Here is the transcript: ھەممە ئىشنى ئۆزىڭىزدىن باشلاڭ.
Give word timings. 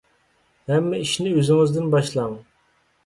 ھەممە 0.71 1.01
ئىشنى 1.03 1.33
ئۆزىڭىزدىن 1.41 1.93
باشلاڭ. 1.97 2.35